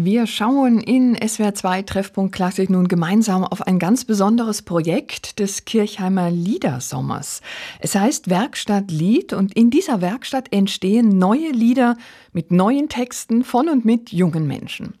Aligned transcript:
Wir 0.00 0.28
schauen 0.28 0.78
in 0.78 1.16
SWR 1.16 1.54
2 1.54 1.82
Treffpunkt 1.82 2.32
Klassik 2.32 2.70
nun 2.70 2.86
gemeinsam 2.86 3.42
auf 3.42 3.66
ein 3.66 3.80
ganz 3.80 4.04
besonderes 4.04 4.62
Projekt 4.62 5.40
des 5.40 5.64
Kirchheimer 5.64 6.30
Liedersommers. 6.30 7.40
Es 7.80 7.96
heißt 7.96 8.30
Werkstatt 8.30 8.92
Lied 8.92 9.32
und 9.32 9.56
in 9.56 9.70
dieser 9.70 10.00
Werkstatt 10.00 10.52
entstehen 10.52 11.18
neue 11.18 11.50
Lieder 11.50 11.96
mit 12.32 12.52
neuen 12.52 12.88
Texten 12.88 13.42
von 13.42 13.68
und 13.68 13.84
mit 13.84 14.12
jungen 14.12 14.46
Menschen. 14.46 14.94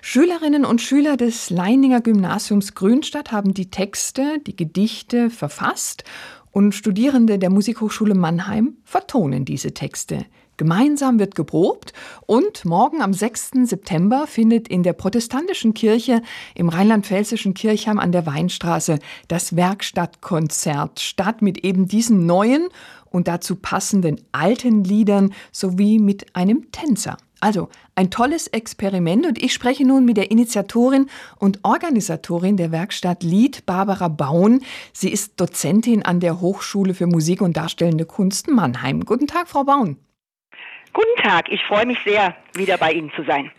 Schülerinnen 0.00 0.64
und 0.64 0.80
Schüler 0.80 1.18
des 1.18 1.50
Leininger 1.50 2.00
Gymnasiums 2.00 2.74
Grünstadt 2.74 3.32
haben 3.32 3.52
die 3.52 3.70
Texte, 3.70 4.38
die 4.46 4.56
Gedichte 4.56 5.28
verfasst 5.28 6.04
und 6.50 6.74
Studierende 6.74 7.38
der 7.38 7.50
Musikhochschule 7.50 8.14
Mannheim 8.14 8.78
vertonen 8.84 9.44
diese 9.44 9.74
Texte. 9.74 10.24
Gemeinsam 10.60 11.18
wird 11.18 11.36
geprobt 11.36 11.94
und 12.26 12.66
morgen 12.66 13.00
am 13.00 13.14
6. 13.14 13.52
September 13.62 14.26
findet 14.26 14.68
in 14.68 14.82
der 14.82 14.92
protestantischen 14.92 15.72
Kirche 15.72 16.20
im 16.54 16.68
rheinland-pfälzischen 16.68 17.54
Kirchheim 17.54 17.98
an 17.98 18.12
der 18.12 18.26
Weinstraße 18.26 18.98
das 19.26 19.56
Werkstattkonzert 19.56 21.00
statt 21.00 21.40
mit 21.40 21.64
eben 21.64 21.88
diesen 21.88 22.26
neuen 22.26 22.68
und 23.06 23.26
dazu 23.26 23.56
passenden 23.56 24.20
alten 24.32 24.84
Liedern 24.84 25.32
sowie 25.50 25.98
mit 25.98 26.36
einem 26.36 26.70
Tänzer. 26.72 27.16
Also 27.40 27.70
ein 27.94 28.10
tolles 28.10 28.46
Experiment 28.46 29.24
und 29.24 29.42
ich 29.42 29.54
spreche 29.54 29.86
nun 29.86 30.04
mit 30.04 30.18
der 30.18 30.30
Initiatorin 30.30 31.06
und 31.38 31.60
Organisatorin 31.62 32.58
der 32.58 32.70
Werkstatt 32.70 33.22
Lied, 33.22 33.64
Barbara 33.64 34.08
Baun. 34.08 34.60
Sie 34.92 35.08
ist 35.08 35.40
Dozentin 35.40 36.02
an 36.02 36.20
der 36.20 36.42
Hochschule 36.42 36.92
für 36.92 37.06
Musik 37.06 37.40
und 37.40 37.56
Darstellende 37.56 38.04
Kunst 38.04 38.48
Mannheim. 38.48 39.06
Guten 39.06 39.26
Tag, 39.26 39.48
Frau 39.48 39.64
Baun. 39.64 39.96
Guten 40.92 41.22
Tag, 41.22 41.50
ich 41.50 41.62
freue 41.64 41.86
mich 41.86 41.98
sehr, 42.04 42.34
wieder 42.54 42.76
bei 42.78 42.92
Ihnen 42.92 43.12
zu 43.14 43.22
sein. 43.24 43.50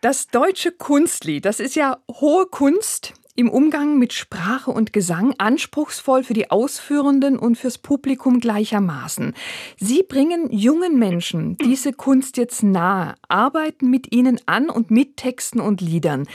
Das 0.00 0.28
deutsche 0.28 0.70
Kunstlied, 0.70 1.44
das 1.44 1.60
ist 1.60 1.76
ja 1.76 1.96
hohe 2.10 2.46
Kunst 2.46 3.14
im 3.36 3.50
Umgang 3.50 3.98
mit 3.98 4.12
Sprache 4.12 4.70
und 4.70 4.92
Gesang, 4.92 5.34
anspruchsvoll 5.38 6.22
für 6.22 6.34
die 6.34 6.50
Ausführenden 6.50 7.38
und 7.38 7.56
fürs 7.56 7.78
Publikum 7.78 8.38
gleichermaßen. 8.38 9.34
Sie 9.76 10.02
bringen 10.02 10.50
jungen 10.52 10.98
Menschen 10.98 11.56
diese 11.56 11.92
Kunst 11.92 12.36
jetzt 12.36 12.62
nahe, 12.62 13.14
arbeiten 13.28 13.90
mit 13.90 14.14
ihnen 14.14 14.40
an 14.46 14.70
und 14.70 14.90
mit 14.90 15.16
Texten 15.16 15.60
und 15.60 15.80
Liedern. 15.80 16.28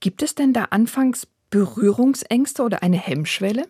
Gibt 0.00 0.22
es 0.22 0.34
denn 0.34 0.52
da 0.52 0.64
anfangs 0.64 1.26
Berührungsängste 1.50 2.62
oder 2.62 2.82
eine 2.82 2.98
Hemmschwelle? 2.98 3.66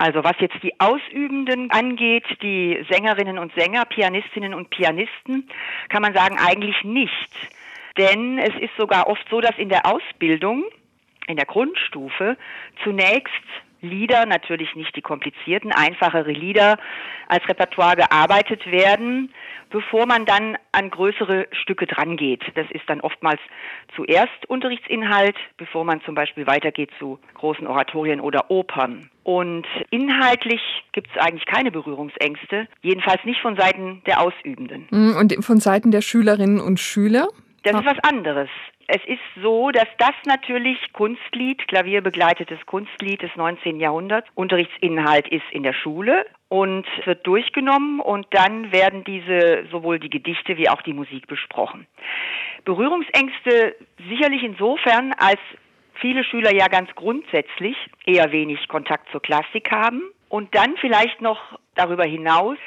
Also 0.00 0.24
was 0.24 0.32
jetzt 0.38 0.56
die 0.62 0.72
Ausübenden 0.80 1.70
angeht, 1.70 2.24
die 2.40 2.82
Sängerinnen 2.88 3.38
und 3.38 3.52
Sänger, 3.54 3.84
Pianistinnen 3.84 4.54
und 4.54 4.70
Pianisten, 4.70 5.46
kann 5.90 6.00
man 6.00 6.14
sagen 6.14 6.38
eigentlich 6.38 6.82
nicht. 6.84 7.30
Denn 7.98 8.38
es 8.38 8.54
ist 8.62 8.74
sogar 8.78 9.08
oft 9.08 9.22
so, 9.28 9.42
dass 9.42 9.58
in 9.58 9.68
der 9.68 9.84
Ausbildung, 9.84 10.64
in 11.26 11.36
der 11.36 11.44
Grundstufe, 11.44 12.38
zunächst 12.82 13.44
Lieder, 13.80 14.26
natürlich 14.26 14.74
nicht 14.74 14.94
die 14.96 15.02
komplizierten, 15.02 15.72
einfachere 15.72 16.32
Lieder 16.32 16.78
als 17.28 17.48
Repertoire 17.48 17.96
gearbeitet 17.96 18.66
werden, 18.70 19.32
bevor 19.70 20.06
man 20.06 20.26
dann 20.26 20.56
an 20.72 20.90
größere 20.90 21.46
Stücke 21.52 21.86
drangeht. 21.86 22.42
Das 22.54 22.66
ist 22.70 22.88
dann 22.88 23.00
oftmals 23.00 23.40
zuerst 23.94 24.46
Unterrichtsinhalt, 24.48 25.36
bevor 25.56 25.84
man 25.84 26.00
zum 26.02 26.14
Beispiel 26.14 26.46
weitergeht 26.46 26.90
zu 26.98 27.18
großen 27.34 27.66
Oratorien 27.66 28.20
oder 28.20 28.50
Opern. 28.50 29.10
Und 29.22 29.66
inhaltlich 29.90 30.60
gibt 30.92 31.08
es 31.14 31.22
eigentlich 31.22 31.46
keine 31.46 31.70
Berührungsängste, 31.70 32.66
jedenfalls 32.82 33.24
nicht 33.24 33.40
von 33.40 33.56
Seiten 33.56 34.02
der 34.06 34.20
Ausübenden. 34.20 34.88
Mm, 34.90 35.16
und 35.16 35.44
von 35.44 35.58
Seiten 35.58 35.90
der 35.90 36.00
Schülerinnen 36.00 36.60
und 36.60 36.80
Schüler? 36.80 37.28
Das 37.62 37.74
ist 37.74 37.86
was 37.86 37.98
anderes. 38.02 38.48
Es 38.92 39.04
ist 39.04 39.20
so, 39.40 39.70
dass 39.70 39.86
das 39.98 40.14
natürlich 40.24 40.76
Kunstlied, 40.92 41.68
klavierbegleitetes 41.68 42.58
Kunstlied 42.66 43.22
des 43.22 43.30
19. 43.36 43.78
Jahrhunderts, 43.78 44.26
Unterrichtsinhalt 44.34 45.28
ist 45.28 45.44
in 45.52 45.62
der 45.62 45.74
Schule 45.74 46.26
und 46.48 46.84
wird 47.04 47.24
durchgenommen 47.24 48.00
und 48.00 48.26
dann 48.32 48.72
werden 48.72 49.04
diese 49.04 49.64
sowohl 49.70 50.00
die 50.00 50.10
Gedichte 50.10 50.56
wie 50.56 50.68
auch 50.68 50.82
die 50.82 50.92
Musik 50.92 51.28
besprochen. 51.28 51.86
Berührungsängste 52.64 53.76
sicherlich 54.08 54.42
insofern, 54.42 55.12
als 55.12 55.38
viele 55.94 56.24
Schüler 56.24 56.52
ja 56.52 56.66
ganz 56.66 56.92
grundsätzlich 56.96 57.76
eher 58.06 58.32
wenig 58.32 58.66
Kontakt 58.66 59.08
zur 59.12 59.22
Klassik 59.22 59.70
haben 59.70 60.02
und 60.28 60.52
dann 60.56 60.76
vielleicht 60.78 61.20
noch 61.20 61.60
darüber 61.76 62.06
hinaus, 62.06 62.58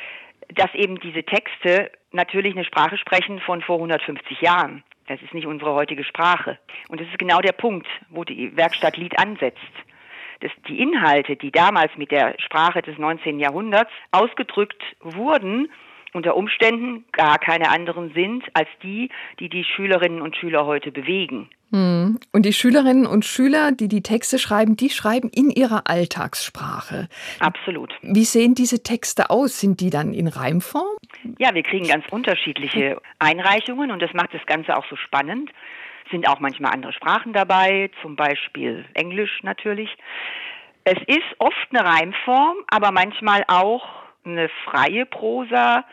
dass 0.55 0.73
eben 0.73 1.01
diese 1.01 1.23
Texte 1.23 1.91
natürlich 2.13 2.55
eine 2.55 2.63
Sprache 2.63 2.97
sprechen 2.97 3.41
von 3.41 3.61
vor 3.61 3.75
150 3.75 4.39
Jahren. 4.39 4.85
Das 5.07 5.21
ist 5.21 5.33
nicht 5.33 5.47
unsere 5.47 5.73
heutige 5.73 6.03
Sprache. 6.03 6.57
Und 6.87 7.01
das 7.01 7.07
ist 7.07 7.19
genau 7.19 7.39
der 7.39 7.51
Punkt, 7.51 7.87
wo 8.09 8.23
die 8.23 8.55
Werkstatt 8.55 8.97
Lied 8.97 9.17
ansetzt. 9.19 9.59
Dass 10.39 10.51
die 10.67 10.79
Inhalte, 10.79 11.35
die 11.35 11.51
damals 11.51 11.91
mit 11.97 12.11
der 12.11 12.35
Sprache 12.39 12.81
des 12.81 12.97
19. 12.97 13.39
Jahrhunderts 13.39 13.91
ausgedrückt 14.11 14.81
wurden, 15.01 15.69
unter 16.13 16.35
Umständen 16.35 17.05
gar 17.11 17.39
keine 17.39 17.69
anderen 17.69 18.13
sind 18.13 18.45
als 18.53 18.69
die, 18.81 19.09
die 19.39 19.49
die 19.49 19.63
Schülerinnen 19.63 20.21
und 20.21 20.37
Schüler 20.37 20.65
heute 20.65 20.91
bewegen. 20.91 21.49
Hm. 21.73 22.19
Und 22.31 22.45
die 22.45 22.53
Schülerinnen 22.53 23.07
und 23.07 23.25
Schüler, 23.25 23.71
die 23.71 23.87
die 23.87 24.03
Texte 24.03 24.37
schreiben, 24.37 24.77
die 24.77 24.91
schreiben 24.91 25.29
in 25.33 25.49
ihrer 25.49 25.87
Alltagssprache. 25.87 27.09
Absolut. 27.39 27.91
Wie 28.03 28.25
sehen 28.25 28.53
diese 28.53 28.83
Texte 28.83 29.31
aus? 29.31 29.59
Sind 29.59 29.81
die 29.81 29.89
dann 29.89 30.13
in 30.13 30.27
Reimform? 30.27 30.95
Ja, 31.39 31.55
wir 31.55 31.63
kriegen 31.63 31.87
ganz 31.87 32.05
unterschiedliche 32.11 33.01
Einreichungen 33.17 33.89
und 33.89 34.03
das 34.03 34.13
macht 34.13 34.35
das 34.35 34.45
Ganze 34.45 34.77
auch 34.77 34.85
so 34.87 34.95
spannend. 34.95 35.49
Sind 36.11 36.29
auch 36.29 36.39
manchmal 36.39 36.73
andere 36.73 36.93
Sprachen 36.93 37.33
dabei, 37.33 37.89
zum 38.03 38.15
Beispiel 38.15 38.85
Englisch 38.93 39.41
natürlich. 39.41 39.89
Es 40.83 40.99
ist 41.07 41.25
oft 41.39 41.67
eine 41.71 41.83
Reimform, 41.83 42.57
aber 42.67 42.91
manchmal 42.91 43.45
auch 43.47 43.87
eine 44.25 44.49
freie 44.65 45.07
Prosa 45.07 45.85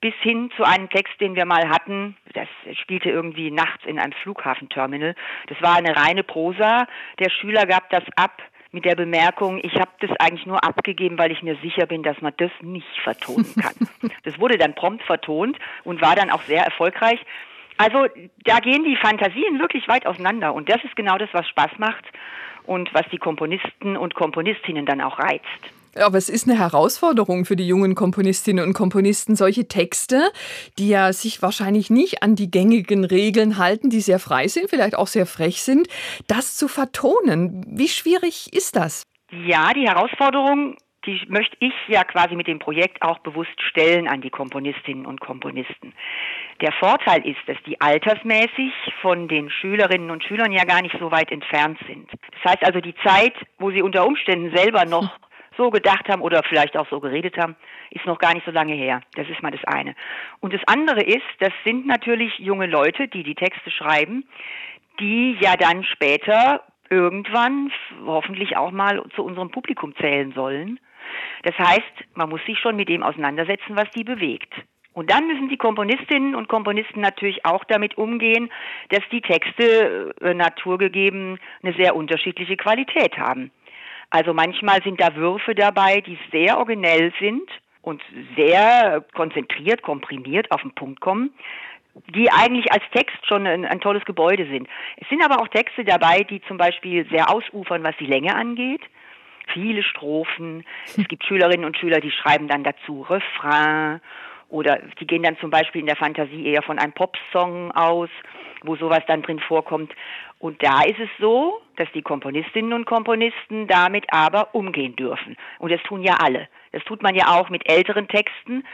bis 0.00 0.14
hin 0.20 0.50
zu 0.56 0.64
einem 0.64 0.88
Text, 0.90 1.20
den 1.20 1.34
wir 1.34 1.44
mal 1.44 1.68
hatten. 1.68 2.16
Das 2.34 2.48
spielte 2.80 3.10
irgendwie 3.10 3.50
nachts 3.50 3.84
in 3.84 3.98
einem 3.98 4.12
Flughafenterminal. 4.22 5.14
Das 5.48 5.60
war 5.60 5.76
eine 5.76 5.96
reine 5.96 6.22
Prosa. 6.22 6.86
Der 7.18 7.30
Schüler 7.30 7.66
gab 7.66 7.90
das 7.90 8.04
ab 8.16 8.42
mit 8.70 8.84
der 8.84 8.96
Bemerkung, 8.96 9.60
ich 9.62 9.74
habe 9.76 9.90
das 10.00 10.10
eigentlich 10.18 10.46
nur 10.46 10.62
abgegeben, 10.62 11.18
weil 11.18 11.32
ich 11.32 11.42
mir 11.42 11.56
sicher 11.62 11.86
bin, 11.86 12.02
dass 12.02 12.20
man 12.20 12.34
das 12.36 12.50
nicht 12.60 12.86
vertonen 13.02 13.54
kann. 13.54 13.74
Das 14.24 14.38
wurde 14.38 14.58
dann 14.58 14.74
prompt 14.74 15.02
vertont 15.04 15.58
und 15.84 16.02
war 16.02 16.14
dann 16.14 16.30
auch 16.30 16.42
sehr 16.42 16.62
erfolgreich. 16.62 17.18
Also 17.78 18.06
da 18.44 18.58
gehen 18.58 18.84
die 18.84 18.96
Fantasien 18.96 19.58
wirklich 19.58 19.88
weit 19.88 20.06
auseinander 20.06 20.52
und 20.52 20.68
das 20.68 20.82
ist 20.84 20.96
genau 20.96 21.16
das, 21.16 21.30
was 21.32 21.48
Spaß 21.48 21.78
macht 21.78 22.04
und 22.64 22.92
was 22.92 23.08
die 23.10 23.18
Komponisten 23.18 23.96
und 23.96 24.14
Komponistinnen 24.14 24.84
dann 24.84 25.00
auch 25.00 25.18
reizt. 25.18 25.72
Aber 25.96 26.18
es 26.18 26.28
ist 26.28 26.48
eine 26.48 26.58
Herausforderung 26.58 27.44
für 27.44 27.56
die 27.56 27.66
jungen 27.66 27.94
Komponistinnen 27.94 28.64
und 28.64 28.74
Komponisten, 28.74 29.36
solche 29.36 29.68
Texte, 29.68 30.30
die 30.78 30.88
ja 30.88 31.12
sich 31.12 31.42
wahrscheinlich 31.42 31.90
nicht 31.90 32.22
an 32.22 32.36
die 32.36 32.50
gängigen 32.50 33.04
Regeln 33.04 33.58
halten, 33.58 33.90
die 33.90 34.00
sehr 34.00 34.18
frei 34.18 34.48
sind, 34.48 34.70
vielleicht 34.70 34.96
auch 34.96 35.06
sehr 35.06 35.26
frech 35.26 35.62
sind, 35.62 35.88
das 36.26 36.56
zu 36.56 36.68
vertonen. 36.68 37.64
Wie 37.68 37.88
schwierig 37.88 38.52
ist 38.52 38.76
das? 38.76 39.02
Ja, 39.30 39.72
die 39.74 39.86
Herausforderung, 39.86 40.76
die 41.04 41.20
möchte 41.28 41.56
ich 41.60 41.74
ja 41.88 42.04
quasi 42.04 42.34
mit 42.34 42.46
dem 42.46 42.58
Projekt 42.58 43.02
auch 43.02 43.18
bewusst 43.18 43.60
stellen 43.68 44.08
an 44.08 44.20
die 44.20 44.30
Komponistinnen 44.30 45.06
und 45.06 45.20
Komponisten. 45.20 45.94
Der 46.60 46.72
Vorteil 46.72 47.24
ist, 47.26 47.38
dass 47.46 47.56
die 47.66 47.80
altersmäßig 47.80 48.72
von 49.00 49.28
den 49.28 49.48
Schülerinnen 49.48 50.10
und 50.10 50.24
Schülern 50.24 50.52
ja 50.52 50.64
gar 50.64 50.82
nicht 50.82 50.96
so 50.98 51.10
weit 51.10 51.30
entfernt 51.30 51.78
sind. 51.86 52.10
Das 52.42 52.52
heißt 52.52 52.64
also, 52.64 52.80
die 52.80 52.94
Zeit, 53.04 53.34
wo 53.58 53.70
sie 53.70 53.82
unter 53.82 54.06
Umständen 54.06 54.54
selber 54.56 54.84
noch 54.84 55.10
so 55.58 55.70
gedacht 55.70 56.08
haben 56.08 56.22
oder 56.22 56.42
vielleicht 56.48 56.78
auch 56.78 56.88
so 56.88 57.00
geredet 57.00 57.36
haben, 57.36 57.56
ist 57.90 58.06
noch 58.06 58.18
gar 58.18 58.32
nicht 58.32 58.46
so 58.46 58.52
lange 58.52 58.72
her. 58.72 59.02
Das 59.16 59.28
ist 59.28 59.42
mal 59.42 59.50
das 59.50 59.64
eine. 59.64 59.94
Und 60.40 60.54
das 60.54 60.62
andere 60.66 61.02
ist, 61.02 61.26
das 61.40 61.52
sind 61.66 61.86
natürlich 61.86 62.38
junge 62.38 62.66
Leute, 62.66 63.08
die 63.08 63.22
die 63.22 63.34
Texte 63.34 63.70
schreiben, 63.70 64.24
die 65.00 65.36
ja 65.40 65.56
dann 65.56 65.84
später 65.84 66.62
irgendwann 66.88 67.70
hoffentlich 68.06 68.56
auch 68.56 68.70
mal 68.70 69.02
zu 69.14 69.22
unserem 69.22 69.50
Publikum 69.50 69.94
zählen 69.96 70.32
sollen. 70.32 70.80
Das 71.42 71.58
heißt, 71.58 71.92
man 72.14 72.30
muss 72.30 72.40
sich 72.46 72.58
schon 72.58 72.76
mit 72.76 72.88
dem 72.88 73.02
auseinandersetzen, 73.02 73.76
was 73.76 73.90
die 73.90 74.04
bewegt. 74.04 74.54
Und 74.94 75.12
dann 75.12 75.28
müssen 75.28 75.48
die 75.48 75.56
Komponistinnen 75.56 76.34
und 76.34 76.48
Komponisten 76.48 77.00
natürlich 77.00 77.44
auch 77.44 77.62
damit 77.64 77.96
umgehen, 77.98 78.50
dass 78.88 79.02
die 79.12 79.20
Texte 79.20 80.12
äh, 80.20 80.34
naturgegeben 80.34 81.38
eine 81.62 81.74
sehr 81.74 81.94
unterschiedliche 81.94 82.56
Qualität 82.56 83.16
haben. 83.16 83.52
Also 84.10 84.32
manchmal 84.32 84.82
sind 84.82 85.00
da 85.00 85.14
Würfe 85.16 85.54
dabei, 85.54 86.00
die 86.00 86.18
sehr 86.32 86.58
originell 86.58 87.12
sind 87.20 87.48
und 87.82 88.02
sehr 88.36 89.04
konzentriert, 89.14 89.82
komprimiert 89.82 90.50
auf 90.50 90.62
den 90.62 90.74
Punkt 90.74 91.00
kommen, 91.00 91.30
die 92.14 92.30
eigentlich 92.30 92.72
als 92.72 92.82
Text 92.92 93.16
schon 93.26 93.46
ein, 93.46 93.64
ein, 93.64 93.80
tolles 93.80 94.04
Gebäude 94.04 94.46
sind. 94.46 94.68
Es 94.96 95.08
sind 95.08 95.22
aber 95.22 95.42
auch 95.42 95.48
Texte 95.48 95.84
dabei, 95.84 96.20
die 96.20 96.40
zum 96.42 96.56
Beispiel 96.56 97.06
sehr 97.10 97.30
ausufern, 97.30 97.82
was 97.82 97.96
die 97.98 98.06
Länge 98.06 98.34
angeht. 98.34 98.82
Viele 99.52 99.82
Strophen. 99.82 100.64
Es 100.84 101.08
gibt 101.08 101.24
Schülerinnen 101.24 101.64
und 101.64 101.76
Schüler, 101.76 102.00
die 102.00 102.10
schreiben 102.10 102.48
dann 102.48 102.64
dazu 102.64 103.02
Refrain 103.02 104.00
oder 104.48 104.80
die 105.00 105.06
gehen 105.06 105.22
dann 105.22 105.38
zum 105.38 105.50
Beispiel 105.50 105.80
in 105.80 105.86
der 105.86 105.96
Fantasie 105.96 106.46
eher 106.46 106.62
von 106.62 106.78
einem 106.78 106.92
Popsong 106.92 107.72
aus 107.72 108.08
wo 108.62 108.76
sowas 108.76 109.02
dann 109.06 109.22
drin 109.22 109.40
vorkommt. 109.40 109.92
Und 110.38 110.62
da 110.62 110.82
ist 110.82 110.98
es 110.98 111.08
so, 111.18 111.60
dass 111.76 111.88
die 111.94 112.02
Komponistinnen 112.02 112.72
und 112.72 112.84
Komponisten 112.86 113.66
damit 113.66 114.06
aber 114.12 114.54
umgehen 114.54 114.96
dürfen. 114.96 115.36
Und 115.58 115.72
das 115.72 115.82
tun 115.82 116.02
ja 116.02 116.14
alle. 116.20 116.48
Das 116.72 116.84
tut 116.84 117.02
man 117.02 117.14
ja 117.14 117.28
auch 117.28 117.50
mit 117.50 117.68
älteren 117.70 118.08
Texten, 118.08 118.64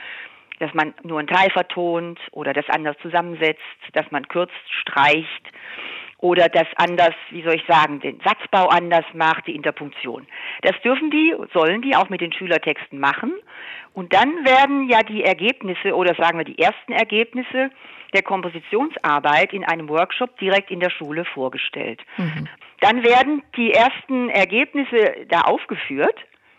dass 0.59 0.73
man 0.73 0.93
nur 1.03 1.19
einen 1.19 1.27
Teil 1.27 1.49
vertont 1.49 2.19
oder 2.31 2.53
das 2.53 2.69
anders 2.69 2.95
zusammensetzt, 3.01 3.61
dass 3.93 4.09
man 4.11 4.27
kürzt, 4.27 4.53
streicht 4.81 5.51
oder 6.19 6.49
das 6.49 6.67
anders, 6.77 7.13
wie 7.29 7.43
soll 7.43 7.55
ich 7.55 7.65
sagen, 7.67 7.99
den 7.99 8.19
Satzbau 8.23 8.67
anders 8.67 9.05
macht, 9.13 9.47
die 9.47 9.55
Interpunktion. 9.55 10.25
Das 10.61 10.79
dürfen 10.81 11.11
die, 11.11 11.35
sollen 11.53 11.81
die 11.81 11.95
auch 11.95 12.09
mit 12.09 12.21
den 12.21 12.31
Schülertexten 12.31 12.99
machen. 12.99 13.33
Und 13.93 14.13
dann 14.13 14.45
werden 14.45 14.89
ja 14.89 15.03
die 15.03 15.23
Ergebnisse 15.23 15.95
oder 15.95 16.15
sagen 16.15 16.37
wir 16.37 16.45
die 16.45 16.59
ersten 16.59 16.93
Ergebnisse 16.93 17.69
der 18.13 18.23
Kompositionsarbeit 18.23 19.53
in 19.53 19.65
einem 19.65 19.89
Workshop 19.89 20.37
direkt 20.39 20.71
in 20.71 20.79
der 20.79 20.89
Schule 20.89 21.25
vorgestellt. 21.25 22.01
Mhm. 22.17 22.47
Dann 22.79 23.03
werden 23.03 23.43
die 23.57 23.73
ersten 23.73 24.29
Ergebnisse 24.29 25.25
da 25.27 25.41
aufgeführt. 25.41 26.17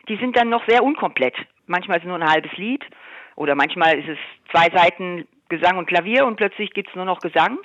Die 0.08 0.16
sind 0.16 0.36
dann 0.36 0.48
noch 0.48 0.66
sehr 0.68 0.84
unkomplett. 0.84 1.34
Manchmal 1.66 1.98
ist 1.98 2.04
es 2.04 2.08
nur 2.08 2.18
ein 2.18 2.30
halbes 2.30 2.52
Lied 2.56 2.84
oder 3.36 3.54
manchmal 3.54 3.98
ist 3.98 4.08
es 4.08 4.18
zwei 4.50 4.68
Seiten 4.70 5.26
Gesang 5.48 5.78
und 5.78 5.86
Klavier 5.86 6.26
und 6.26 6.36
plötzlich 6.36 6.70
gibt 6.70 6.88
es 6.88 6.94
nur 6.94 7.04
noch 7.04 7.20
Gesang 7.20 7.58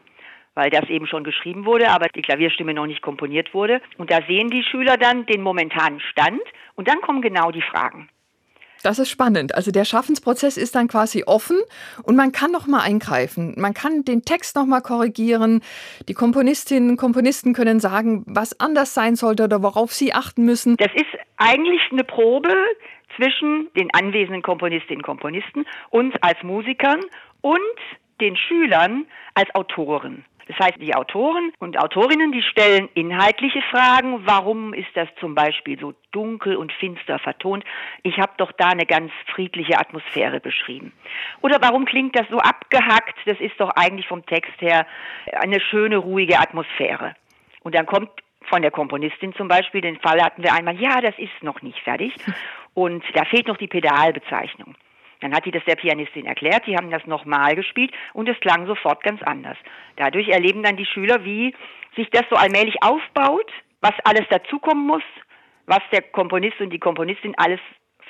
weil 0.55 0.69
das 0.69 0.89
eben 0.89 1.07
schon 1.07 1.23
geschrieben 1.23 1.65
wurde, 1.65 1.89
aber 1.89 2.07
die 2.09 2.21
Klavierstimme 2.21 2.73
noch 2.73 2.87
nicht 2.87 3.01
komponiert 3.01 3.53
wurde. 3.53 3.81
Und 3.97 4.11
da 4.11 4.19
sehen 4.27 4.49
die 4.49 4.63
Schüler 4.63 4.97
dann 4.97 5.25
den 5.25 5.41
momentanen 5.41 5.99
Stand 5.99 6.41
und 6.75 6.87
dann 6.87 7.01
kommen 7.01 7.21
genau 7.21 7.51
die 7.51 7.61
Fragen. 7.61 8.09
Das 8.83 8.97
ist 8.97 9.09
spannend. 9.09 9.53
Also 9.53 9.71
der 9.71 9.85
Schaffensprozess 9.85 10.57
ist 10.57 10.75
dann 10.75 10.87
quasi 10.87 11.23
offen 11.25 11.57
und 12.03 12.15
man 12.15 12.31
kann 12.31 12.51
noch 12.51 12.65
mal 12.65 12.81
eingreifen. 12.81 13.53
Man 13.57 13.73
kann 13.73 14.03
den 14.03 14.23
Text 14.23 14.55
noch 14.55 14.65
mal 14.65 14.81
korrigieren. 14.81 15.61
Die 16.07 16.13
Komponistinnen 16.13 16.89
und 16.89 16.97
Komponisten 16.97 17.53
können 17.53 17.79
sagen, 17.79 18.23
was 18.25 18.59
anders 18.59 18.93
sein 18.93 19.15
sollte 19.15 19.43
oder 19.43 19.61
worauf 19.61 19.91
sie 19.91 20.13
achten 20.13 20.45
müssen. 20.45 20.77
Das 20.77 20.91
ist 20.95 21.05
eigentlich 21.37 21.81
eine 21.91 22.03
Probe 22.03 22.53
zwischen 23.15 23.69
den 23.75 23.93
anwesenden 23.93 24.41
Komponistinnen 24.41 25.01
und 25.01 25.05
Komponisten, 25.05 25.65
uns 25.89 26.15
als 26.21 26.41
Musikern 26.43 27.01
und 27.41 27.59
den 28.19 28.35
Schülern 28.35 29.05
als 29.33 29.53
Autoren. 29.55 30.25
Das 30.47 30.57
heißt, 30.59 30.81
die 30.81 30.95
Autoren 30.95 31.53
und 31.59 31.77
Autorinnen, 31.79 32.31
die 32.31 32.41
stellen 32.41 32.89
inhaltliche 32.93 33.61
Fragen. 33.69 34.25
Warum 34.25 34.73
ist 34.73 34.89
das 34.95 35.07
zum 35.19 35.35
Beispiel 35.35 35.79
so 35.79 35.93
dunkel 36.11 36.55
und 36.55 36.71
finster 36.73 37.19
vertont? 37.19 37.63
Ich 38.03 38.17
habe 38.17 38.33
doch 38.37 38.51
da 38.53 38.69
eine 38.69 38.85
ganz 38.85 39.11
friedliche 39.33 39.77
Atmosphäre 39.79 40.39
beschrieben. 40.39 40.91
Oder 41.41 41.61
warum 41.61 41.85
klingt 41.85 42.17
das 42.17 42.27
so 42.29 42.37
abgehackt? 42.39 43.17
Das 43.25 43.39
ist 43.39 43.59
doch 43.59 43.69
eigentlich 43.75 44.07
vom 44.07 44.25
Text 44.25 44.59
her 44.59 44.85
eine 45.33 45.59
schöne, 45.59 45.97
ruhige 45.97 46.39
Atmosphäre. 46.39 47.15
Und 47.63 47.75
dann 47.75 47.85
kommt 47.85 48.09
von 48.49 48.61
der 48.61 48.71
Komponistin 48.71 49.33
zum 49.33 49.47
Beispiel, 49.47 49.81
den 49.81 49.99
Fall 49.99 50.21
hatten 50.21 50.43
wir 50.43 50.53
einmal, 50.53 50.79
ja, 50.79 50.99
das 51.01 51.17
ist 51.17 51.41
noch 51.41 51.61
nicht 51.61 51.79
fertig. 51.79 52.13
Und 52.73 53.03
da 53.13 53.25
fehlt 53.25 53.47
noch 53.47 53.57
die 53.57 53.67
Pedalbezeichnung. 53.67 54.75
Dann 55.21 55.33
hat 55.33 55.45
die 55.45 55.51
das 55.51 55.63
der 55.65 55.75
Pianistin 55.75 56.25
erklärt, 56.25 56.67
die 56.67 56.75
haben 56.75 56.91
das 56.91 57.05
nochmal 57.05 57.55
gespielt 57.55 57.91
und 58.13 58.27
es 58.27 58.39
klang 58.39 58.65
sofort 58.67 59.03
ganz 59.03 59.21
anders. 59.23 59.57
Dadurch 59.95 60.27
erleben 60.29 60.63
dann 60.63 60.77
die 60.77 60.85
Schüler, 60.85 61.23
wie 61.23 61.55
sich 61.95 62.09
das 62.09 62.23
so 62.29 62.35
allmählich 62.35 62.83
aufbaut, 62.83 63.51
was 63.81 63.93
alles 64.03 64.27
dazukommen 64.29 64.85
muss, 64.85 65.03
was 65.67 65.81
der 65.91 66.01
Komponist 66.01 66.59
und 66.59 66.71
die 66.71 66.79
Komponistin 66.79 67.33
alles 67.37 67.59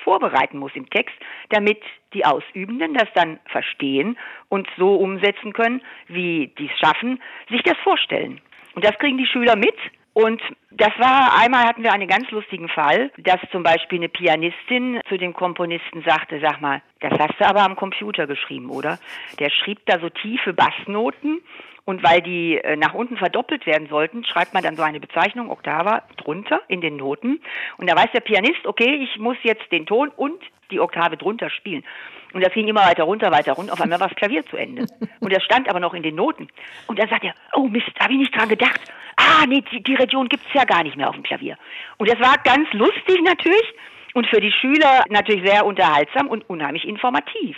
vorbereiten 0.02 0.58
muss 0.58 0.72
im 0.74 0.88
Text, 0.90 1.14
damit 1.50 1.80
die 2.12 2.24
Ausübenden 2.24 2.94
das 2.94 3.08
dann 3.14 3.38
verstehen 3.46 4.18
und 4.48 4.68
so 4.76 4.96
umsetzen 4.96 5.52
können, 5.52 5.80
wie 6.08 6.52
die 6.58 6.68
es 6.72 6.78
schaffen, 6.78 7.22
sich 7.48 7.62
das 7.62 7.76
vorstellen. 7.78 8.40
Und 8.74 8.84
das 8.84 8.98
kriegen 8.98 9.18
die 9.18 9.26
Schüler 9.26 9.56
mit 9.56 9.76
und 10.14 10.42
das 10.70 10.90
war, 10.98 11.38
einmal 11.40 11.64
hatten 11.64 11.82
wir 11.82 11.92
einen 11.92 12.08
ganz 12.08 12.30
lustigen 12.30 12.68
Fall, 12.68 13.10
dass 13.18 13.40
zum 13.50 13.62
Beispiel 13.62 13.98
eine 13.98 14.08
Pianistin 14.08 15.00
zu 15.08 15.16
dem 15.16 15.32
Komponisten 15.32 16.02
sagte, 16.06 16.38
sag 16.40 16.60
mal, 16.60 16.82
das 17.00 17.12
hast 17.18 17.40
du 17.40 17.46
aber 17.46 17.62
am 17.62 17.76
Computer 17.76 18.26
geschrieben, 18.26 18.68
oder? 18.70 18.98
Der 19.38 19.50
schrieb 19.50 19.84
da 19.86 19.98
so 19.98 20.10
tiefe 20.10 20.52
Bassnoten 20.52 21.40
und 21.84 22.02
weil 22.02 22.20
die 22.20 22.58
äh, 22.58 22.76
nach 22.76 22.94
unten 22.94 23.16
verdoppelt 23.16 23.66
werden 23.66 23.88
sollten, 23.88 24.24
schreibt 24.24 24.54
man 24.54 24.62
dann 24.62 24.76
so 24.76 24.82
eine 24.82 25.00
Bezeichnung, 25.00 25.50
Oktava, 25.50 26.02
drunter 26.18 26.60
in 26.68 26.80
den 26.80 26.96
Noten. 26.96 27.40
Und 27.78 27.90
da 27.90 27.96
weiß 27.96 28.12
der 28.12 28.20
Pianist, 28.20 28.66
okay, 28.66 28.94
ich 29.02 29.18
muss 29.18 29.36
jetzt 29.42 29.70
den 29.72 29.86
Ton 29.86 30.10
und 30.14 30.40
die 30.72 30.80
Oktave 30.80 31.16
drunter 31.16 31.50
spielen. 31.50 31.84
Und 32.32 32.44
das 32.44 32.52
ging 32.52 32.66
immer 32.66 32.84
weiter 32.84 33.04
runter, 33.04 33.30
weiter 33.30 33.52
runter. 33.52 33.72
Auf 33.72 33.80
einmal 33.80 34.00
war 34.00 34.08
das 34.08 34.16
Klavier 34.16 34.44
zu 34.46 34.56
Ende. 34.56 34.86
Und 35.20 35.32
das 35.32 35.44
stand 35.44 35.68
aber 35.68 35.80
noch 35.80 35.94
in 35.94 36.02
den 36.02 36.14
Noten. 36.14 36.48
Und 36.86 36.98
dann 36.98 37.08
sagt 37.08 37.24
er, 37.24 37.34
oh 37.54 37.68
Mist, 37.68 37.92
habe 38.00 38.14
ich 38.14 38.18
nicht 38.18 38.36
dran 38.36 38.48
gedacht. 38.48 38.80
Ah, 39.16 39.44
nee, 39.46 39.62
die, 39.70 39.82
die 39.82 39.94
Region 39.94 40.28
gibt's 40.28 40.52
ja 40.54 40.64
gar 40.64 40.82
nicht 40.82 40.96
mehr 40.96 41.08
auf 41.08 41.14
dem 41.14 41.22
Klavier. 41.22 41.56
Und 41.98 42.10
das 42.10 42.18
war 42.18 42.38
ganz 42.42 42.72
lustig 42.72 43.20
natürlich 43.22 43.74
und 44.14 44.26
für 44.26 44.40
die 44.40 44.52
Schüler 44.52 45.04
natürlich 45.08 45.48
sehr 45.48 45.64
unterhaltsam 45.64 46.28
und 46.28 46.48
unheimlich 46.48 46.86
informativ 46.86 47.56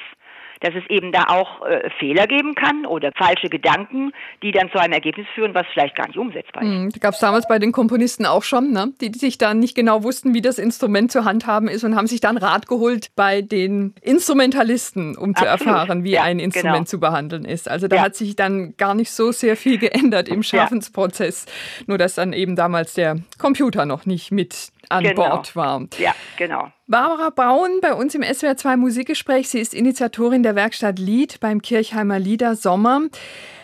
dass 0.60 0.74
es 0.74 0.88
eben 0.88 1.12
da 1.12 1.24
auch 1.28 1.64
äh, 1.66 1.90
Fehler 1.98 2.26
geben 2.26 2.54
kann 2.54 2.86
oder 2.86 3.12
falsche 3.16 3.48
Gedanken, 3.48 4.12
die 4.42 4.52
dann 4.52 4.70
zu 4.70 4.78
einem 4.78 4.92
Ergebnis 4.92 5.26
führen, 5.34 5.54
was 5.54 5.66
vielleicht 5.72 5.96
gar 5.96 6.06
nicht 6.06 6.18
umsetzbar 6.18 6.62
ist. 6.62 6.68
Mhm, 6.68 6.88
gab 7.00 7.14
es 7.14 7.20
damals 7.20 7.46
bei 7.48 7.58
den 7.58 7.72
Komponisten 7.72 8.26
auch 8.26 8.42
schon, 8.42 8.72
ne? 8.72 8.92
die, 9.00 9.10
die 9.10 9.18
sich 9.18 9.38
dann 9.38 9.58
nicht 9.58 9.74
genau 9.74 10.02
wussten, 10.02 10.34
wie 10.34 10.42
das 10.42 10.58
Instrument 10.58 11.12
zu 11.12 11.24
handhaben 11.24 11.68
ist 11.68 11.84
und 11.84 11.96
haben 11.96 12.06
sich 12.06 12.20
dann 12.20 12.36
Rat 12.36 12.66
geholt 12.66 13.08
bei 13.16 13.42
den 13.42 13.94
Instrumentalisten, 14.02 15.16
um 15.16 15.34
Absolut. 15.34 15.38
zu 15.38 15.44
erfahren, 15.46 16.04
wie 16.04 16.12
ja, 16.12 16.22
ein 16.22 16.38
Instrument 16.38 16.74
genau. 16.74 16.84
zu 16.84 17.00
behandeln 17.00 17.44
ist. 17.44 17.70
Also 17.70 17.88
da 17.88 17.96
ja. 17.96 18.02
hat 18.02 18.14
sich 18.14 18.36
dann 18.36 18.76
gar 18.76 18.94
nicht 18.94 19.10
so 19.10 19.32
sehr 19.32 19.56
viel 19.56 19.78
geändert 19.84 20.28
im 20.28 20.42
Schaffensprozess, 20.42 21.46
ja. 21.46 21.84
nur 21.86 21.98
dass 21.98 22.14
dann 22.14 22.32
eben 22.32 22.56
damals 22.56 22.94
der 22.94 23.16
Computer 23.38 23.86
noch 23.86 24.06
nicht 24.06 24.30
mit 24.30 24.72
an 24.88 25.04
genau. 25.04 25.28
Bord 25.28 25.56
war. 25.56 25.86
Ja, 25.98 26.14
genau. 26.36 26.70
Barbara 26.86 27.31
Braun 27.31 27.81
bei 27.81 27.94
uns 27.94 28.14
im 28.14 28.22
SWR 28.22 28.58
2 28.58 28.76
Musikgespräch. 28.76 29.48
Sie 29.48 29.58
ist 29.58 29.72
Initiatorin 29.72 30.42
der 30.42 30.54
Werkstatt 30.54 30.98
Lied 30.98 31.40
beim 31.40 31.62
Kirchheimer 31.62 32.19
Lieder 32.19 32.56
Sommer. 32.56 33.08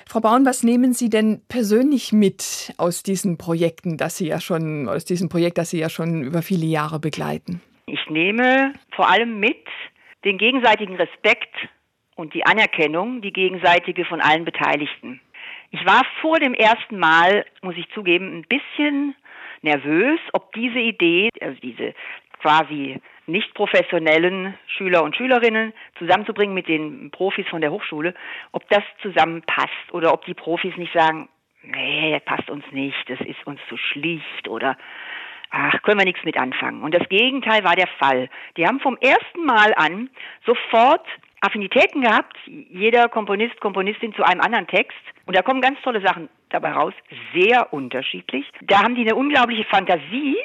Frau 0.08 0.20
Braun, 0.20 0.46
was 0.46 0.62
nehmen 0.62 0.94
Sie 0.94 1.10
denn 1.10 1.42
persönlich 1.46 2.14
mit 2.14 2.72
aus 2.78 3.02
diesen 3.02 3.36
Projekten, 3.36 3.98
dass 3.98 4.16
Sie 4.16 4.28
ja 4.28 4.40
schon, 4.40 4.88
aus 4.88 5.04
diesem 5.04 5.28
Projekt, 5.28 5.58
das 5.58 5.68
Sie 5.68 5.78
ja 5.78 5.90
schon 5.90 6.22
über 6.22 6.40
viele 6.40 6.64
Jahre 6.64 6.98
begleiten? 6.98 7.60
Ich 7.84 8.08
nehme 8.08 8.72
vor 8.96 9.10
allem 9.10 9.38
mit 9.38 9.66
den 10.24 10.38
gegenseitigen 10.38 10.96
Respekt 10.96 11.54
und 12.16 12.32
die 12.32 12.46
Anerkennung, 12.46 13.20
die 13.20 13.34
gegenseitige 13.34 14.06
von 14.06 14.22
allen 14.22 14.46
Beteiligten. 14.46 15.20
Ich 15.72 15.84
war 15.84 16.06
vor 16.22 16.40
dem 16.40 16.54
ersten 16.54 16.98
Mal, 16.98 17.44
muss 17.60 17.76
ich 17.76 17.86
zugeben, 17.92 18.38
ein 18.38 18.46
bisschen 18.48 19.14
nervös, 19.60 20.18
ob 20.32 20.54
diese 20.54 20.78
Idee, 20.78 21.28
also 21.42 21.60
diese 21.60 21.92
quasi 22.40 23.00
nicht 23.26 23.54
professionellen 23.54 24.54
Schüler 24.66 25.02
und 25.02 25.16
Schülerinnen 25.16 25.72
zusammenzubringen 25.98 26.54
mit 26.54 26.68
den 26.68 27.10
Profis 27.10 27.46
von 27.48 27.60
der 27.60 27.70
Hochschule, 27.70 28.14
ob 28.52 28.68
das 28.68 28.82
zusammenpasst 29.02 29.92
oder 29.92 30.12
ob 30.12 30.24
die 30.24 30.34
Profis 30.34 30.76
nicht 30.76 30.92
sagen, 30.92 31.28
nee, 31.62 32.18
passt 32.24 32.50
uns 32.50 32.64
nicht, 32.72 33.08
das 33.08 33.20
ist 33.20 33.46
uns 33.46 33.60
zu 33.68 33.76
schlicht 33.76 34.48
oder 34.48 34.76
ach, 35.50 35.82
können 35.82 35.98
wir 35.98 36.06
nichts 36.06 36.24
mit 36.24 36.36
anfangen. 36.36 36.82
Und 36.82 36.94
das 36.94 37.08
Gegenteil 37.08 37.64
war 37.64 37.76
der 37.76 37.88
Fall. 37.98 38.28
Die 38.56 38.66
haben 38.66 38.80
vom 38.80 38.96
ersten 39.00 39.44
Mal 39.44 39.72
an 39.76 40.10
sofort 40.46 41.06
Affinitäten 41.40 42.02
gehabt, 42.02 42.36
jeder 42.46 43.08
Komponist, 43.08 43.60
Komponistin 43.60 44.14
zu 44.14 44.22
einem 44.22 44.40
anderen 44.40 44.66
Text. 44.66 44.98
Und 45.24 45.36
da 45.36 45.42
kommen 45.42 45.62
ganz 45.62 45.80
tolle 45.82 46.02
Sachen 46.02 46.28
dabei 46.50 46.72
raus, 46.72 46.92
sehr 47.34 47.72
unterschiedlich. 47.72 48.44
Da 48.62 48.82
haben 48.82 48.94
die 48.94 49.02
eine 49.02 49.14
unglaubliche 49.14 49.64
Fantasie 49.64 50.36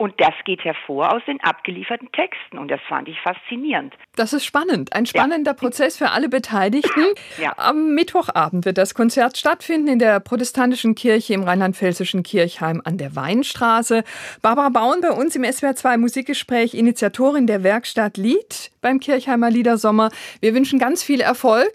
und 0.00 0.14
das 0.18 0.32
geht 0.46 0.64
hervor 0.64 1.12
aus 1.12 1.20
den 1.26 1.38
abgelieferten 1.42 2.10
Texten 2.12 2.56
und 2.56 2.70
das 2.70 2.80
fand 2.88 3.06
ich 3.06 3.20
faszinierend. 3.20 3.92
Das 4.16 4.32
ist 4.32 4.46
spannend. 4.46 4.94
Ein 4.94 5.04
spannender 5.04 5.50
ja. 5.50 5.54
Prozess 5.54 5.98
für 5.98 6.10
alle 6.12 6.30
Beteiligten. 6.30 7.04
Ja. 7.38 7.52
Am 7.58 7.94
Mittwochabend 7.94 8.64
wird 8.64 8.78
das 8.78 8.94
Konzert 8.94 9.36
stattfinden 9.36 9.88
in 9.88 9.98
der 9.98 10.18
protestantischen 10.20 10.94
Kirche 10.94 11.34
im 11.34 11.42
rheinland-pfälzischen 11.42 12.22
Kirchheim 12.22 12.80
an 12.82 12.96
der 12.96 13.14
Weinstraße. 13.14 14.02
Barbara 14.40 14.70
Baun 14.70 15.02
bei 15.02 15.10
uns 15.10 15.36
im 15.36 15.44
SWR 15.44 15.76
2 15.76 15.98
Musikgespräch, 15.98 16.72
Initiatorin 16.72 17.46
der 17.46 17.62
Werkstatt 17.62 18.16
Lied 18.16 18.70
beim 18.80 19.00
Kirchheimer 19.00 19.50
Liedersommer. 19.50 20.08
Wir 20.40 20.54
wünschen 20.54 20.78
ganz 20.78 21.02
viel 21.02 21.20
Erfolg 21.20 21.74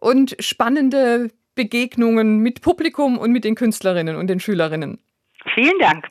und 0.00 0.36
spannende 0.38 1.32
Begegnungen 1.56 2.38
mit 2.38 2.62
Publikum 2.62 3.18
und 3.18 3.32
mit 3.32 3.42
den 3.42 3.56
Künstlerinnen 3.56 4.14
und 4.14 4.28
den 4.28 4.38
Schülerinnen. 4.38 5.00
Vielen 5.54 5.78
Dank. 5.78 6.04